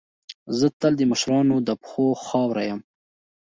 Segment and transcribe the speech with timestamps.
[0.57, 2.79] زه تل د مشرانو د پښو خاوره یم.